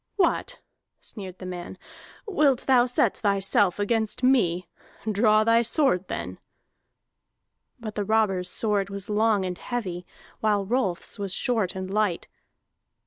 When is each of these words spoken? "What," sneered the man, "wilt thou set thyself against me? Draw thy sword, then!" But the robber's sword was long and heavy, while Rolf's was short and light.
"What," 0.15 0.57
sneered 0.99 1.37
the 1.37 1.45
man, 1.45 1.77
"wilt 2.25 2.61
thou 2.61 2.87
set 2.87 3.17
thyself 3.17 3.77
against 3.77 4.23
me? 4.23 4.67
Draw 5.05 5.43
thy 5.43 5.61
sword, 5.61 6.07
then!" 6.07 6.39
But 7.79 7.93
the 7.93 8.03
robber's 8.03 8.49
sword 8.49 8.89
was 8.89 9.11
long 9.11 9.45
and 9.45 9.59
heavy, 9.59 10.07
while 10.39 10.65
Rolf's 10.65 11.19
was 11.19 11.35
short 11.35 11.75
and 11.75 11.87
light. 11.93 12.27